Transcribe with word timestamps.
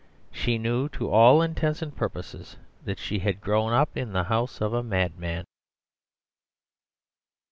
She 0.31 0.57
knew 0.57 0.89
to 0.97 1.11
all 1.11 1.43
intents 1.43 1.83
and 1.83 1.95
purposes 1.95 2.57
that 2.85 2.97
she 2.97 3.19
had 3.19 3.39
grown 3.39 3.71
up 3.71 3.95
in 3.95 4.13
the 4.13 4.23
house 4.23 4.59
of 4.59 4.73
a 4.73 4.81
madman. 4.81 5.45